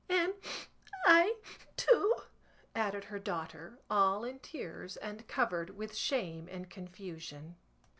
[0.09, 0.33] "And
[1.05, 1.35] I
[1.77, 2.15] too,"
[2.73, 7.55] added her daughter, all in tears and covered with shame and confusion.